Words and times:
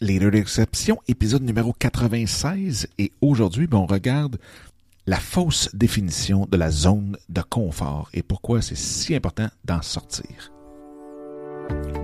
Leader 0.00 0.30
d'exception, 0.30 0.98
épisode 1.08 1.42
numéro 1.42 1.72
96. 1.72 2.86
Et 2.98 3.10
aujourd'hui, 3.20 3.66
ben, 3.66 3.78
on 3.78 3.86
regarde 3.86 4.38
la 5.06 5.16
fausse 5.18 5.68
définition 5.74 6.46
de 6.48 6.56
la 6.56 6.70
zone 6.70 7.16
de 7.28 7.42
confort 7.42 8.08
et 8.14 8.22
pourquoi 8.22 8.62
c'est 8.62 8.76
si 8.76 9.16
important 9.16 9.48
d'en 9.64 9.82
sortir. 9.82 10.52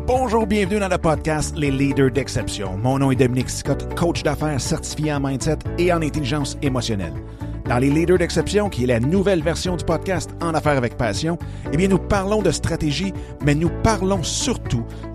Bonjour, 0.07 0.47
bienvenue 0.47 0.81
dans 0.81 0.89
le 0.89 0.99
podcast 0.99 1.57
Les 1.57 1.71
Leaders 1.71 2.11
d'exception. 2.11 2.77
Mon 2.77 2.99
nom 2.99 3.13
est 3.13 3.17
Dominique 3.17 3.51
Scott, 3.51 3.95
coach 3.95 4.25
d'affaires 4.25 4.61
certifié 4.61 5.13
en 5.13 5.21
mindset 5.21 5.59
et 5.79 5.93
en 5.93 6.03
intelligence 6.03 6.59
émotionnelle. 6.63 7.15
Dans 7.69 7.79
les 7.79 7.91
Leaders 7.91 8.19
d'exception, 8.19 8.69
qui 8.69 8.85
est 8.85 8.89
la 8.89 9.01
nouvelle 9.01 9.43
version 9.43 9.77
du 9.77 9.85
podcast 9.85 10.31
En 10.43 10.53
affaires 10.53 10.77
avec 10.77 10.97
passion, 10.97 11.39
eh 11.73 11.77
bien, 11.77 11.89
nous 11.89 11.99
parlons 11.99 12.43
de 12.43 12.51
stratégie, 12.51 13.15
mais 13.45 13.55
nous 13.55 13.71
parlons 13.83 14.23
surtout 14.23 14.85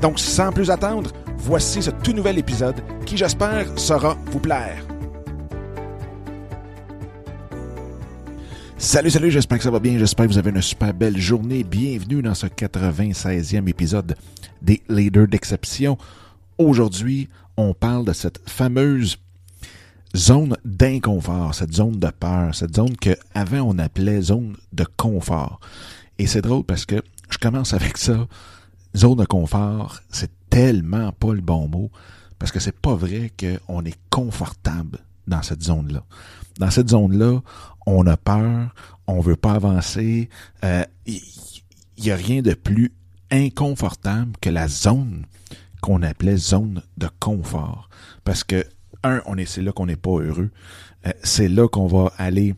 Donc, 0.00 0.18
sans 0.18 0.50
plus 0.50 0.70
attendre, 0.70 1.10
voici 1.36 1.82
ce 1.82 1.90
tout 1.90 2.12
nouvel 2.12 2.38
épisode 2.38 2.76
qui, 3.04 3.16
j'espère, 3.16 3.66
saura 3.78 4.16
vous 4.26 4.40
plaire. 4.40 4.82
Salut, 8.78 9.10
salut, 9.10 9.30
j'espère 9.30 9.58
que 9.58 9.64
ça 9.64 9.70
va 9.70 9.78
bien, 9.78 9.98
j'espère 9.98 10.26
que 10.26 10.32
vous 10.32 10.38
avez 10.38 10.50
une 10.50 10.62
super 10.62 10.94
belle 10.94 11.18
journée. 11.18 11.64
Bienvenue 11.64 12.22
dans 12.22 12.34
ce 12.34 12.46
96e 12.46 13.68
épisode 13.68 14.16
des 14.62 14.82
Leaders 14.88 15.28
d'exception. 15.28 15.98
Aujourd'hui, 16.56 17.28
on 17.58 17.74
parle 17.74 18.06
de 18.06 18.14
cette 18.14 18.40
fameuse 18.48 19.18
zone 20.16 20.56
d'inconfort, 20.64 21.54
cette 21.54 21.74
zone 21.74 21.98
de 21.98 22.08
peur, 22.08 22.54
cette 22.54 22.74
zone 22.74 22.96
que 22.96 23.14
avant 23.34 23.60
on 23.60 23.78
appelait 23.78 24.22
zone 24.22 24.56
de 24.72 24.86
confort. 24.96 25.60
Et 26.18 26.26
c'est 26.26 26.40
drôle 26.40 26.64
parce 26.64 26.86
que 26.86 27.02
je 27.28 27.36
commence 27.36 27.74
avec 27.74 27.98
ça. 27.98 28.26
Zone 28.96 29.18
de 29.18 29.24
confort, 29.24 30.00
c'est 30.10 30.30
tellement 30.50 31.12
pas 31.12 31.32
le 31.32 31.40
bon 31.40 31.68
mot 31.68 31.90
parce 32.38 32.52
que 32.52 32.58
c'est 32.58 32.78
pas 32.78 32.94
vrai 32.94 33.30
qu'on 33.38 33.84
est 33.84 33.98
confortable 34.10 34.98
dans 35.26 35.42
cette 35.42 35.62
zone-là. 35.62 36.04
Dans 36.58 36.70
cette 36.70 36.88
zone-là, 36.88 37.40
on 37.86 38.06
a 38.06 38.16
peur, 38.16 38.74
on 39.06 39.20
veut 39.20 39.36
pas 39.36 39.52
avancer. 39.52 40.28
Il 40.62 40.66
euh, 40.66 40.84
y, 41.98 42.10
a 42.10 42.16
rien 42.16 42.42
de 42.42 42.54
plus 42.54 42.92
inconfortable 43.30 44.32
que 44.40 44.50
la 44.50 44.68
zone 44.68 45.26
qu'on 45.80 46.02
appelait 46.02 46.36
zone 46.36 46.82
de 46.96 47.08
confort. 47.20 47.88
Parce 48.24 48.44
que, 48.44 48.64
un, 49.02 49.22
on 49.26 49.36
est, 49.38 49.46
c'est 49.46 49.62
là 49.62 49.72
qu'on 49.72 49.86
n'est 49.86 49.96
pas 49.96 50.18
heureux. 50.18 50.50
Euh, 51.06 51.12
c'est 51.22 51.48
là 51.48 51.68
qu'on 51.68 51.86
va 51.86 52.12
aller 52.18 52.54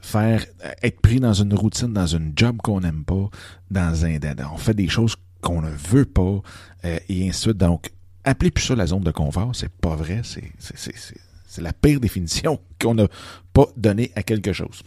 faire, 0.00 0.44
euh, 0.64 0.70
être 0.82 1.00
pris 1.00 1.20
dans 1.20 1.32
une 1.32 1.54
routine, 1.54 1.92
dans 1.92 2.06
une 2.06 2.32
job 2.36 2.58
qu'on 2.62 2.80
n'aime 2.80 3.04
pas, 3.04 3.30
dans 3.70 4.04
un, 4.04 4.18
on 4.52 4.56
fait 4.56 4.74
des 4.74 4.88
choses 4.88 5.16
qu'on 5.42 5.60
ne 5.60 5.70
veut 5.70 6.06
pas, 6.06 6.40
et 6.84 7.28
ainsi 7.28 7.28
de 7.28 7.32
suite. 7.32 7.56
Donc, 7.58 7.90
appelez 8.24 8.50
plus 8.50 8.64
ça 8.64 8.74
la 8.74 8.86
zone 8.86 9.02
de 9.02 9.10
confort, 9.10 9.54
c'est 9.54 9.68
pas 9.68 9.94
vrai, 9.94 10.22
c'est, 10.24 11.60
la 11.60 11.72
pire 11.72 12.00
définition 12.00 12.60
qu'on 12.80 12.94
n'a 12.94 13.08
pas 13.52 13.66
donnée 13.76 14.10
à 14.16 14.22
quelque 14.22 14.52
chose. 14.52 14.82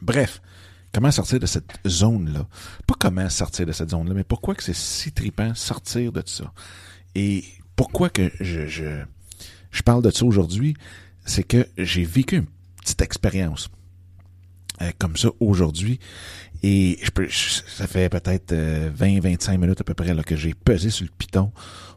Bref, 0.00 0.40
comment 0.92 1.10
sortir 1.10 1.38
de 1.38 1.46
cette 1.46 1.78
zone-là? 1.86 2.46
Pas 2.86 2.94
comment 2.98 3.28
sortir 3.28 3.66
de 3.66 3.72
cette 3.72 3.90
zone-là, 3.90 4.14
mais 4.14 4.24
pourquoi 4.24 4.54
que 4.54 4.62
c'est 4.62 4.74
si 4.74 5.12
tripant 5.12 5.54
sortir 5.54 6.12
de 6.12 6.22
ça? 6.24 6.52
Et 7.14 7.44
pourquoi 7.76 8.08
que 8.08 8.30
je, 8.40 8.66
je, 8.66 9.82
parle 9.84 10.02
de 10.02 10.10
ça 10.10 10.24
aujourd'hui? 10.24 10.74
C'est 11.24 11.44
que 11.44 11.68
j'ai 11.76 12.04
vécu 12.04 12.36
une 12.36 12.46
petite 12.80 13.02
expérience 13.02 13.68
euh, 14.82 14.90
comme 14.98 15.16
ça 15.16 15.28
aujourd'hui. 15.40 15.98
Et 16.62 16.98
je 17.02 17.10
peux, 17.10 17.28
ça 17.28 17.86
fait 17.86 18.08
peut-être 18.08 18.52
20-25 18.52 19.54
euh, 19.54 19.58
minutes 19.58 19.80
à 19.80 19.84
peu 19.84 19.94
près 19.94 20.14
que 20.24 20.36
j'ai 20.36 20.54
pesé 20.54 20.90
sur 20.90 21.04
le 21.04 21.10
piton 21.16 21.52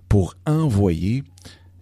pour 0.07 0.35
envoyer 0.45 1.23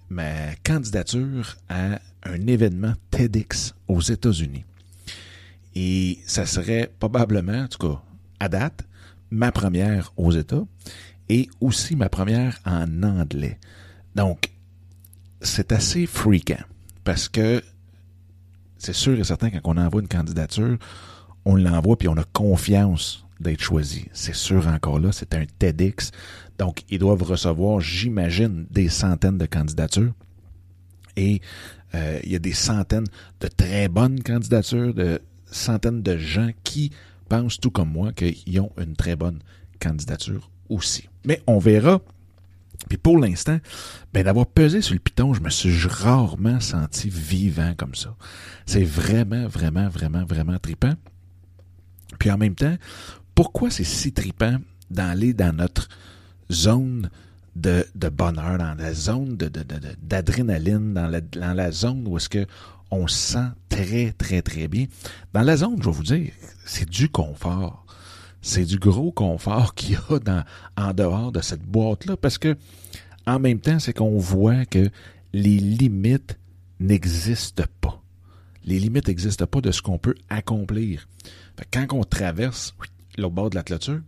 ma 0.10 0.56
candidature 0.64 1.58
à 1.70 2.00
un 2.24 2.48
événement 2.48 2.94
TEDx 3.12 3.74
aux 3.88 4.02
États-Unis. 4.02 4.66
Et 5.76 6.20
ça 6.26 6.46
serait 6.46 6.92
probablement, 7.00 7.64
en 7.64 7.68
tout 7.68 7.80
cas, 7.80 8.02
à 8.40 8.50
date, 8.50 8.84
ma 9.32 9.52
première 9.52 10.14
aux 10.18 10.32
États 10.32 10.64
et 11.30 11.50
aussi 11.60 11.96
ma 11.96 12.10
première 12.10 12.60
en 12.66 13.04
anglais. 13.04 13.60
Donc, 14.16 14.52
c'est 15.42 15.72
assez 15.72 16.06
fréquent 16.06 16.64
parce 17.04 17.28
que 17.28 17.64
c'est 18.84 18.94
sûr 18.94 19.18
et 19.18 19.24
certain 19.24 19.50
quand 19.50 19.62
on 19.64 19.78
envoie 19.78 20.02
une 20.02 20.08
candidature, 20.08 20.78
on 21.46 21.56
l'envoie 21.56 21.98
puis 21.98 22.08
on 22.08 22.18
a 22.18 22.24
confiance 22.24 23.26
d'être 23.40 23.62
choisi. 23.62 24.08
C'est 24.14 24.36
sûr 24.36 24.68
encore 24.68 25.00
là, 25.00 25.12
c'est 25.12 25.34
un 25.36 25.46
TEDx. 25.60 26.12
Donc, 26.58 26.84
ils 26.90 27.00
doivent 27.00 27.24
recevoir, 27.24 27.80
j'imagine, 27.80 28.66
des 28.70 28.90
centaines 28.90 29.38
de 29.38 29.46
candidatures. 29.46 30.14
Et 31.16 31.42
euh, 31.96 32.20
il 32.24 32.32
y 32.32 32.36
a 32.36 32.40
des 32.40 32.54
centaines 32.54 33.08
de 33.40 33.48
très 33.48 33.88
bonnes 33.88 34.22
candidatures, 34.22 34.94
de 34.94 35.22
centaines 35.46 36.02
de 36.02 36.18
gens 36.18 36.50
qui 36.64 36.92
pensent 37.30 37.60
tout 37.60 37.72
comme 37.72 37.92
moi 37.92 38.12
qu'ils 38.14 38.60
ont 38.60 38.72
une 38.78 38.96
très 38.96 39.16
bonne 39.16 39.40
candidature 39.80 40.50
aussi. 40.70 41.10
Mais 41.26 41.42
on 41.48 41.60
verra. 41.60 42.02
Puis 42.88 42.98
pour 42.98 43.18
l'instant, 43.18 43.58
ben 44.14 44.24
d'avoir 44.24 44.46
pesé 44.46 44.82
sur 44.82 44.94
le 44.94 45.00
piton, 45.00 45.34
je 45.34 45.42
me 45.42 45.50
suis 45.50 45.88
rarement 45.88 46.60
senti 46.60 47.10
vivant 47.10 47.74
comme 47.78 47.96
ça. 47.96 48.16
C'est 48.66 48.84
vraiment, 48.84 49.48
vraiment, 49.48 49.90
vraiment, 49.90 50.24
vraiment 50.26 50.58
tripant. 50.60 50.94
Puis 52.20 52.32
en 52.32 52.38
même 52.38 52.56
temps, 52.56 52.76
pourquoi 53.36 53.70
c'est 53.70 53.84
si 53.84 54.14
tripant 54.14 54.58
d'aller 54.92 55.34
dans 55.34 55.56
notre 55.56 55.88
zone 56.52 57.10
de, 57.56 57.86
bonheur, 58.10 58.58
dans 58.58 58.76
la 58.76 58.94
zone 58.94 59.38
d'adrénaline, 59.38 60.94
dans 60.94 61.54
la 61.56 61.72
zone 61.72 62.08
où 62.08 62.18
est-ce 62.18 62.30
que 62.30 62.46
on 62.94 63.08
se 63.08 63.34
sent 63.34 63.48
très, 63.70 64.12
très, 64.12 64.42
très 64.42 64.68
bien? 64.68 64.86
Dans 65.34 65.42
la 65.42 65.58
zone, 65.58 65.78
je 65.80 65.86
vais 65.86 65.96
vous 65.96 66.04
dire, 66.04 66.32
c'est 66.66 66.88
du 66.88 67.10
confort. 67.10 67.83
C'est 68.44 68.66
du 68.66 68.78
gros 68.78 69.12
confort 69.12 69.74
qu'il 69.76 69.94
y 69.94 69.96
a 69.96 70.46
en 70.78 70.94
dehors 70.94 71.32
de 71.32 71.42
cette 71.42 71.64
boîte-là, 71.64 72.18
parce 72.18 72.38
que 72.38 72.56
en 73.26 73.40
même 73.40 73.60
temps, 73.60 73.80
c'est 73.80 73.94
qu'on 73.94 74.18
voit 74.20 74.66
que 74.66 74.90
les 75.32 75.58
limites 75.58 76.38
n'existent 76.80 77.64
pas. 77.80 78.04
Les 78.66 78.80
limites 78.80 79.08
n'existent 79.08 79.48
pas 79.48 79.62
de 79.62 79.72
ce 79.72 79.82
qu'on 79.82 79.98
peut 79.98 80.16
accomplir. 80.30 81.08
quand 81.72 81.88
on 81.94 82.04
traverse 82.04 82.76
le 83.18 83.30
bord 83.30 83.50
de 83.50 83.56
la 83.56 83.64
clôture, 83.64 84.02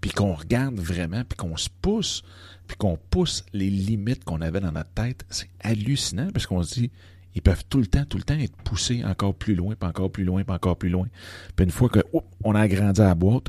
puis 0.00 0.10
qu'on 0.10 0.34
regarde 0.34 0.80
vraiment, 0.80 1.22
puis 1.24 1.36
qu'on 1.36 1.56
se 1.56 1.68
pousse, 1.80 2.22
puis 2.66 2.76
qu'on 2.76 2.98
pousse 3.10 3.44
les 3.52 3.70
limites 3.70 4.24
qu'on 4.24 4.40
avait 4.40 4.60
dans 4.60 4.72
notre 4.72 4.90
tête, 4.90 5.24
c'est 5.30 5.50
hallucinant 5.60 6.30
parce 6.32 6.46
qu'on 6.46 6.62
se 6.62 6.74
dit, 6.74 6.90
ils 7.34 7.42
peuvent 7.42 7.64
tout 7.68 7.78
le 7.78 7.86
temps, 7.86 8.04
tout 8.04 8.18
le 8.18 8.24
temps 8.24 8.38
être 8.38 8.56
poussés 8.56 9.04
encore 9.04 9.34
plus 9.34 9.54
loin, 9.54 9.74
puis 9.78 9.88
encore 9.88 10.10
plus 10.10 10.24
loin, 10.24 10.42
puis 10.42 10.54
encore 10.54 10.76
plus 10.76 10.88
loin. 10.88 11.06
Puis 11.54 11.64
une 11.64 11.70
fois 11.70 11.88
que 11.88 12.00
on 12.42 12.54
a 12.54 12.60
agrandi 12.60 13.00
la 13.00 13.14
boîte, 13.14 13.46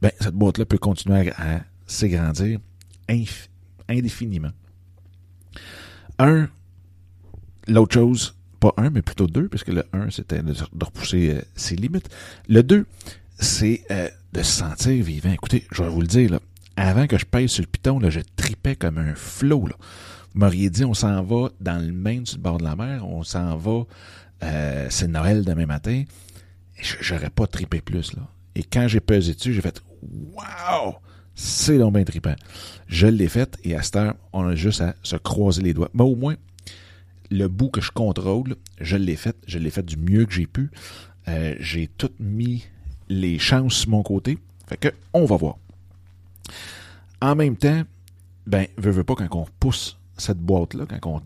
ben 0.00 0.10
cette 0.20 0.34
boîte-là 0.34 0.66
peut 0.66 0.78
continuer 0.78 1.30
à, 1.30 1.62
s'agrandir 1.86 2.58
indéfiniment. 3.88 4.52
Un, 6.18 6.48
l'autre 7.68 7.94
chose, 7.94 8.34
pas 8.60 8.72
un, 8.76 8.90
mais 8.90 9.02
plutôt 9.02 9.26
deux, 9.26 9.48
parce 9.48 9.64
que 9.64 9.72
le 9.72 9.84
un, 9.92 10.10
c'était 10.10 10.42
de, 10.42 10.54
repousser 10.80 11.30
euh, 11.30 11.42
ses 11.54 11.76
limites. 11.76 12.08
Le 12.48 12.62
deux, 12.62 12.86
c'est 13.38 13.82
euh, 13.90 14.08
de 14.32 14.42
se 14.42 14.52
sentir 14.52 15.04
vivant. 15.04 15.32
Écoutez, 15.32 15.66
je 15.70 15.82
vais 15.82 15.88
vous 15.88 16.00
le 16.00 16.06
dire, 16.06 16.38
avant 16.76 17.06
que 17.06 17.18
je 17.18 17.26
pèse 17.26 17.50
sur 17.50 17.62
le 17.62 17.68
piton, 17.68 17.98
là, 17.98 18.08
je 18.08 18.20
tripais 18.36 18.76
comme 18.76 18.98
un 18.98 19.14
flot. 19.14 19.68
M'auriez 20.34 20.70
dit, 20.70 20.84
on 20.84 20.94
s'en 20.94 21.22
va 21.22 21.50
dans 21.60 21.84
le 21.84 21.92
Maine, 21.92 22.24
sur 22.24 22.38
le 22.38 22.42
bord 22.42 22.58
de 22.58 22.64
la 22.64 22.74
mer, 22.76 23.06
on 23.06 23.22
s'en 23.22 23.56
va, 23.56 23.82
euh, 24.42 24.86
c'est 24.90 25.08
Noël 25.08 25.44
demain 25.44 25.66
matin. 25.66 26.04
J'aurais 27.00 27.30
pas 27.30 27.46
tripé 27.46 27.80
plus. 27.80 28.14
là. 28.14 28.22
Et 28.54 28.64
quand 28.64 28.88
j'ai 28.88 29.00
pesé 29.00 29.34
dessus, 29.34 29.52
j'ai 29.52 29.60
fait 29.60 29.82
Wow! 30.02 30.96
C'est 31.34 31.78
donc 31.78 31.94
bien 31.94 32.04
trippant. 32.04 32.34
Je 32.88 33.06
l'ai 33.06 33.28
fait 33.28 33.56
et 33.64 33.74
à 33.74 33.82
cette 33.82 33.96
heure, 33.96 34.14
on 34.32 34.46
a 34.46 34.54
juste 34.54 34.80
à 34.80 34.94
se 35.02 35.16
croiser 35.16 35.62
les 35.62 35.74
doigts. 35.74 35.90
Mais 35.94 36.02
au 36.02 36.16
moins, 36.16 36.34
le 37.30 37.48
bout 37.48 37.70
que 37.70 37.80
je 37.80 37.90
contrôle, 37.90 38.56
je 38.80 38.96
l'ai 38.96 39.16
fait. 39.16 39.36
Je 39.46 39.58
l'ai 39.58 39.70
fait 39.70 39.84
du 39.84 39.96
mieux 39.96 40.26
que 40.26 40.32
j'ai 40.32 40.46
pu. 40.46 40.70
Euh, 41.28 41.54
j'ai 41.60 41.88
tout 41.88 42.10
mis 42.18 42.66
les 43.08 43.38
chances 43.38 43.74
sur 43.74 43.90
mon 43.90 44.02
côté. 44.02 44.38
Fait 44.66 44.76
que, 44.76 44.88
on 45.14 45.24
va 45.24 45.36
voir. 45.36 45.56
En 47.20 47.34
même 47.34 47.56
temps, 47.56 47.82
ben, 48.46 48.66
veux, 48.76 48.90
veux 48.90 49.04
pas, 49.04 49.14
quand 49.14 49.28
on 49.32 49.46
pousse 49.60 49.98
cette 50.22 50.38
boîte-là, 50.38 50.86
quand 50.86 51.22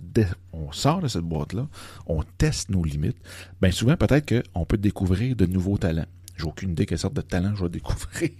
on, 0.52 0.72
sort 0.72 1.00
de 1.00 1.08
cette 1.08 1.22
boîte-là, 1.22 1.68
on 2.06 2.22
teste 2.38 2.70
nos 2.70 2.82
limites, 2.82 3.16
bien 3.60 3.70
souvent, 3.70 3.96
peut-être 3.96 4.42
qu'on 4.52 4.64
peut 4.64 4.78
découvrir 4.78 5.36
de 5.36 5.46
nouveaux 5.46 5.78
talents. 5.78 6.06
J'ai 6.36 6.44
aucune 6.44 6.70
idée 6.72 6.86
quelle 6.86 6.98
sorte 6.98 7.14
de 7.14 7.22
talent 7.22 7.54
je 7.54 7.64
vais 7.64 7.70
découvrir 7.80 8.30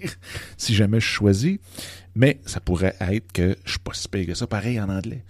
si 0.57 0.75
jamais 0.75 1.01
je 1.01 1.07
choisis, 1.07 1.59
mais 2.15 2.41
ça 2.45 2.61
pourrait 2.61 2.97
être 3.01 3.33
que 3.33 3.57
je 3.65 3.71
suis 3.71 3.79
pas 3.79 3.93
si 3.95 4.09
que 4.09 4.35
ça, 4.35 4.47
pareil 4.47 4.81
en 4.81 4.89
anglais. 4.89 5.25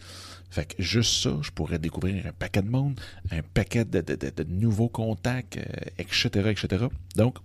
Fait 0.50 0.64
que 0.64 0.82
juste 0.82 1.22
ça, 1.22 1.36
je 1.42 1.50
pourrais 1.50 1.78
découvrir 1.78 2.26
un 2.26 2.32
paquet 2.32 2.62
de 2.62 2.70
monde, 2.70 2.98
un 3.30 3.42
paquet 3.42 3.84
de, 3.84 4.44
nouveaux 4.44 4.88
contacts, 4.88 5.58
etc., 5.98 6.30
euh, 6.36 6.50
etc. 6.50 6.86
Donc, 7.14 7.38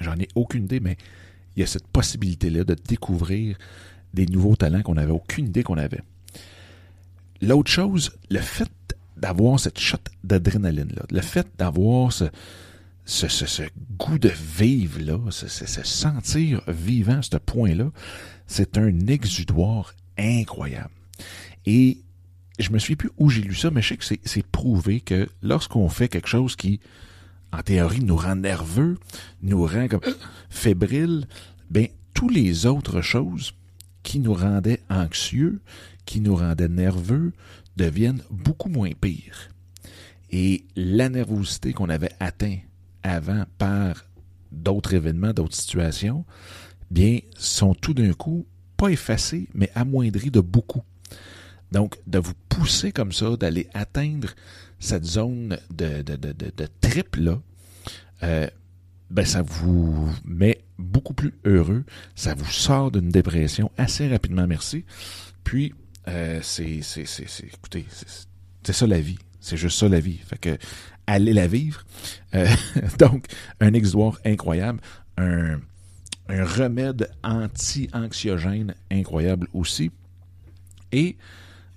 j'en 0.00 0.16
ai 0.16 0.26
aucune 0.34 0.64
idée, 0.64 0.80
mais 0.80 0.96
il 1.54 1.60
y 1.60 1.62
a 1.62 1.66
cette 1.66 1.86
possibilité-là 1.86 2.64
de 2.64 2.74
découvrir 2.74 3.56
des 4.12 4.26
nouveaux 4.26 4.56
talents 4.56 4.82
qu'on 4.82 4.94
n'avait 4.94 5.12
aucune 5.12 5.46
idée 5.46 5.62
qu'on 5.62 5.78
avait. 5.78 6.00
L'autre 7.42 7.70
chose, 7.70 8.12
le 8.30 8.40
fait 8.40 8.70
d'avoir 9.16 9.58
cette 9.58 9.78
shot 9.78 9.98
d'adrénaline-là, 10.24 11.04
le 11.10 11.20
fait 11.20 11.46
d'avoir 11.58 12.12
ce, 12.12 12.26
ce, 13.06 13.62
goût 13.98 14.18
de 14.18 14.28
vivre, 14.28 15.00
là, 15.00 15.18
ce, 15.30 15.48
sentir 15.82 16.62
vivant 16.68 17.18
à 17.18 17.22
ce 17.22 17.36
point-là, 17.36 17.90
c'est 18.46 18.78
un 18.78 19.06
exutoire 19.06 19.94
incroyable. 20.18 20.90
Et 21.64 21.98
je 22.58 22.70
me 22.70 22.78
souviens 22.78 22.96
plus 22.96 23.10
où 23.18 23.30
j'ai 23.30 23.42
lu 23.42 23.54
ça, 23.54 23.70
mais 23.70 23.82
je 23.82 23.88
sais 23.88 23.96
que 23.96 24.28
c'est 24.28 24.46
prouvé 24.46 25.00
que 25.00 25.28
lorsqu'on 25.42 25.88
fait 25.88 26.08
quelque 26.08 26.28
chose 26.28 26.56
qui, 26.56 26.80
en 27.52 27.62
théorie, 27.62 28.00
nous 28.00 28.16
rend 28.16 28.36
nerveux, 28.36 28.98
nous 29.42 29.66
rend 29.66 29.88
comme 29.88 30.00
fébrile, 30.48 31.26
ben, 31.70 31.88
tous 32.14 32.28
les 32.28 32.66
autres 32.66 33.02
choses 33.02 33.54
qui 34.02 34.20
nous 34.20 34.34
rendaient 34.34 34.80
anxieux, 34.88 35.60
qui 36.06 36.20
nous 36.20 36.36
rendaient 36.36 36.68
nerveux, 36.68 37.32
deviennent 37.76 38.22
beaucoup 38.30 38.70
moins 38.70 38.92
pires. 38.98 39.50
Et 40.30 40.64
la 40.74 41.08
nervosité 41.08 41.72
qu'on 41.72 41.88
avait 41.88 42.12
atteint 42.20 42.58
avant 43.02 43.44
par 43.58 44.04
d'autres 44.50 44.94
événements, 44.94 45.32
d'autres 45.32 45.54
situations, 45.54 46.24
bien, 46.90 47.18
sont 47.36 47.74
tout 47.74 47.94
d'un 47.94 48.12
coup 48.12 48.46
pas 48.76 48.88
effacées, 48.88 49.48
mais 49.54 49.70
amoindries 49.74 50.30
de 50.30 50.40
beaucoup. 50.40 50.82
Donc, 51.72 51.98
de 52.06 52.18
vous 52.18 52.34
pousser 52.48 52.92
comme 52.92 53.12
ça, 53.12 53.36
d'aller 53.36 53.68
atteindre 53.74 54.28
cette 54.78 55.04
zone 55.04 55.58
de, 55.70 56.02
trip-là, 56.80 57.40
euh, 58.22 58.46
ben 59.10 59.24
ça 59.24 59.42
vous 59.42 60.08
met 60.24 60.64
beaucoup 60.78 61.14
plus 61.14 61.34
heureux, 61.44 61.84
ça 62.14 62.34
vous 62.34 62.50
sort 62.50 62.90
d'une 62.90 63.08
dépression 63.08 63.70
assez 63.76 64.08
rapidement, 64.08 64.46
merci. 64.46 64.84
Puis, 65.44 65.74
euh, 66.08 66.40
c'est, 66.42 66.80
c'est, 66.82 67.06
ça 68.72 68.86
la 68.86 69.00
vie. 69.00 69.18
C'est 69.40 69.56
juste 69.56 69.78
ça 69.78 69.88
la 69.88 70.00
vie. 70.00 70.18
Fait 70.18 70.38
que, 70.38 70.58
allez 71.06 71.32
la 71.32 71.46
vivre. 71.46 71.84
Euh, 72.34 72.48
donc, 72.98 73.26
un 73.60 73.72
exutoire 73.74 74.18
incroyable, 74.24 74.80
un, 75.16 75.60
un 76.28 76.44
remède 76.44 77.10
anti-anxiogène 77.22 78.74
incroyable 78.90 79.48
aussi. 79.52 79.90
Et 80.92 81.16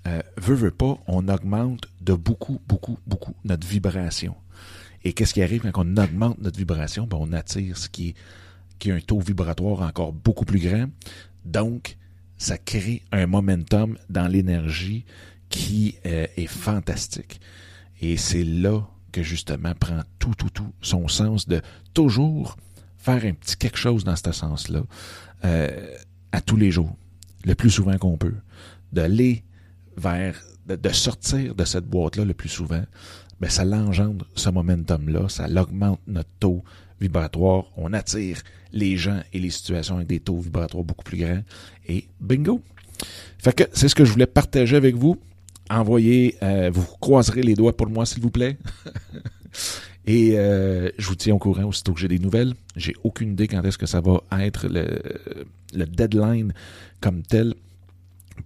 euh, 0.08 0.22
veut, 0.38 0.56
veut 0.56 0.72
pas, 0.72 0.98
on 1.08 1.28
augmente 1.28 1.88
de 2.02 2.14
beaucoup, 2.14 2.62
beaucoup, 2.68 2.98
beaucoup 3.06 3.36
notre 3.44 3.68
vibration. 3.68 4.36
Et 5.04 5.14
qu'est-ce 5.14 5.34
qui 5.34 5.42
arrive 5.42 5.70
quand 5.72 5.86
on 5.86 5.98
augmente 5.98 6.40
notre 6.40 6.58
vibration? 6.58 7.08
Ben, 7.08 7.18
on 7.20 7.32
attire 7.34 7.78
ce 7.78 7.90
qui 7.90 8.10
est, 8.10 8.16
qui 8.80 8.92
a 8.92 8.96
un 8.96 9.00
taux 9.00 9.20
vibratoire 9.20 9.82
encore 9.82 10.14
beaucoup 10.14 10.46
plus 10.46 10.60
grand. 10.60 10.88
Donc, 11.46 11.98
ça 12.40 12.58
crée 12.58 13.04
un 13.12 13.28
momentum 13.28 13.98
dans 14.10 14.28
l'énergie 14.28 15.06
qui 15.50 15.98
euh, 16.06 16.26
est 16.36 16.48
fantastique. 16.48 17.40
Et 18.02 18.18
c'est 18.18 18.46
là 18.46 18.88
que 19.12 19.22
justement 19.22 19.74
prend 19.76 20.02
tout, 20.18 20.34
tout, 20.36 20.50
tout 20.50 20.74
son 20.82 21.08
sens 21.08 21.48
de 21.48 21.62
toujours 21.94 22.58
faire 22.98 23.26
un 23.26 23.34
petit 23.34 23.58
quelque 23.58 23.78
chose 23.78 24.04
dans 24.04 24.16
ce 24.16 24.32
sens-là 24.32 24.84
euh, 25.44 25.96
à 26.32 26.42
tous 26.42 26.56
les 26.56 26.72
jours, 26.72 26.96
le 27.46 27.56
plus 27.56 27.70
souvent 27.70 27.98
qu'on 27.98 28.18
peut. 28.18 28.36
D'aller 28.94 29.44
vers, 29.98 30.42
de, 30.76 30.90
sortir 30.90 31.56
de 31.56 31.66
cette 31.66 31.86
boîte-là 31.86 32.26
le 32.26 32.34
plus 32.34 32.50
souvent, 32.50 32.84
ben 33.40 33.50
ça 33.50 33.66
l'engendre, 33.66 34.26
ce 34.36 34.50
momentum-là, 34.50 35.30
ça 35.30 35.48
l'augmente 35.48 36.00
notre 36.08 36.30
taux 36.40 36.64
vibratoire, 37.00 37.66
on 37.78 37.94
attire 37.94 38.42
les 38.74 38.98
gens 38.98 39.22
et 39.32 39.40
les 39.40 39.50
situations 39.50 39.96
avec 39.96 40.08
des 40.08 40.20
taux 40.20 40.40
vibratoires 40.40 40.84
beaucoup 40.84 41.04
plus 41.04 41.18
grands, 41.18 41.42
et 41.88 42.06
bingo! 42.20 42.62
Fait 43.38 43.54
que 43.56 43.64
c'est 43.74 43.88
ce 43.88 43.96
que 43.96 44.04
je 44.04 44.12
voulais 44.12 44.28
partager 44.28 44.76
avec 44.76 44.96
vous. 44.96 45.18
Envoyez, 45.70 46.36
euh, 46.44 46.70
vous 46.74 46.86
croiserez 47.00 47.42
les 47.42 47.54
doigts 47.54 47.76
pour 47.76 47.88
moi, 47.90 48.06
s'il 48.06 48.22
vous 48.22 48.32
plaît. 48.32 48.58
et 50.06 50.34
euh, 50.38 50.90
je 50.98 51.08
vous 51.08 51.16
tiens 51.16 51.36
au 51.36 51.40
courant 51.40 51.64
aussitôt 51.64 51.94
que 51.94 52.00
j'ai 52.02 52.08
des 52.10 52.20
nouvelles. 52.20 52.54
J'ai 52.76 52.96
aucune 53.04 53.32
idée 53.32 53.48
quand 53.48 53.64
est-ce 53.64 53.78
que 53.78 53.86
ça 53.86 54.02
va 54.02 54.22
être 54.42 54.68
le, 54.68 55.02
le 55.74 55.86
deadline 55.86 56.54
comme 57.00 57.22
tel 57.22 57.54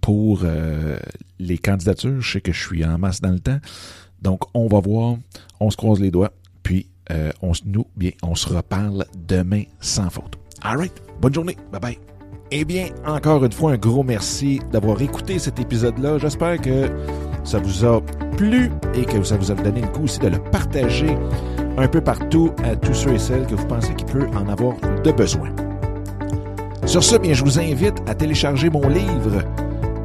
pour 0.00 0.40
euh, 0.44 0.98
les 1.38 1.58
candidatures. 1.58 2.20
Je 2.20 2.32
sais 2.32 2.40
que 2.40 2.52
je 2.52 2.66
suis 2.66 2.84
en 2.84 2.98
masse 2.98 3.20
dans 3.20 3.30
le 3.30 3.40
temps. 3.40 3.58
Donc, 4.22 4.42
on 4.54 4.66
va 4.66 4.80
voir. 4.80 5.16
On 5.60 5.70
se 5.70 5.76
croise 5.76 6.00
les 6.00 6.10
doigts. 6.10 6.32
Puis, 6.62 6.88
euh, 7.10 7.30
on, 7.42 7.52
nous, 7.64 7.86
bien, 7.96 8.12
on 8.22 8.34
se 8.34 8.48
reparle 8.48 9.04
demain 9.28 9.64
sans 9.80 10.10
faute. 10.10 10.38
All 10.62 10.78
right. 10.78 10.92
Bonne 11.20 11.34
journée. 11.34 11.56
Bye 11.70 11.80
bye. 11.80 11.98
Eh 12.50 12.64
bien, 12.64 12.86
encore 13.06 13.44
une 13.44 13.52
fois, 13.52 13.72
un 13.72 13.76
gros 13.76 14.02
merci 14.02 14.60
d'avoir 14.70 15.00
écouté 15.02 15.38
cet 15.38 15.58
épisode-là. 15.58 16.18
J'espère 16.18 16.60
que 16.60 16.90
ça 17.42 17.58
vous 17.58 17.84
a 17.84 18.00
plu 18.36 18.70
et 18.94 19.04
que 19.04 19.22
ça 19.22 19.36
vous 19.36 19.50
a 19.50 19.54
donné 19.54 19.80
le 19.80 19.88
coup 19.88 20.04
aussi 20.04 20.18
de 20.20 20.28
le 20.28 20.38
partager 20.38 21.16
un 21.76 21.88
peu 21.88 22.00
partout 22.00 22.52
à 22.62 22.76
tous 22.76 22.94
ceux 22.94 23.14
et 23.14 23.18
celles 23.18 23.46
que 23.46 23.54
vous 23.54 23.66
pensez 23.66 23.94
qu'il 23.94 24.06
peut 24.06 24.28
en 24.34 24.48
avoir 24.48 24.76
de 25.02 25.10
besoin. 25.10 25.48
Sur 26.86 27.02
ce, 27.02 27.16
bien, 27.16 27.32
je 27.32 27.42
vous 27.42 27.58
invite 27.58 27.96
à 28.06 28.14
télécharger 28.14 28.70
mon 28.70 28.86
livre 28.88 29.42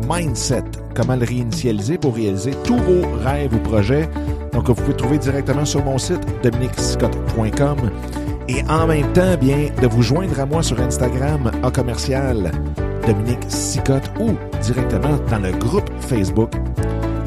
Mindset, 0.10 0.64
comment 0.96 1.16
le 1.16 1.26
réinitialiser 1.26 1.98
pour 1.98 2.16
réaliser 2.16 2.54
tous 2.64 2.78
vos 2.78 3.02
rêves 3.24 3.54
ou 3.54 3.60
projets. 3.60 4.10
Donc, 4.54 4.68
vous 4.68 4.74
pouvez 4.74 4.96
trouver 4.96 5.18
directement 5.20 5.66
sur 5.66 5.84
mon 5.86 5.98
site 6.00 6.22
dominicscott.com 6.42 7.78
et 8.48 8.64
en 8.68 8.88
même 8.88 9.14
temps, 9.14 9.38
bien, 9.40 9.70
de 9.80 9.88
vous 9.88 10.02
joindre 10.02 10.40
à 10.40 10.46
moi 10.48 10.64
sur 10.64 10.80
Instagram 10.82 11.52
à 11.62 11.70
commercial 11.70 12.52
Dominique 13.06 13.44
Sicotte 13.48 14.12
ou 14.20 14.32
directement 14.64 15.20
dans 15.30 15.40
le 15.40 15.52
groupe 15.52 15.90
Facebook 16.00 16.52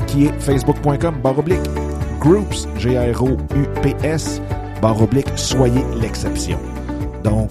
qui 0.08 0.26
est 0.26 0.40
facebook.com 0.40 1.14
baroblique 1.22 1.62
groups, 2.18 2.66
G-R-O-U-P-S, 2.78 4.42
baroblique 4.80 5.28
soyez 5.36 5.84
l'exception. 6.00 6.58
Donc, 7.22 7.50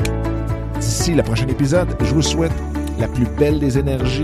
d'ici 0.79 1.13
le 1.13 1.24
prochain 1.24 1.48
épisode, 1.48 1.96
je 2.01 2.13
vous 2.13 2.22
souhaite 2.22 2.53
la 3.00 3.08
plus 3.08 3.25
belle 3.38 3.60
des 3.60 3.77
énergies, 3.77 4.24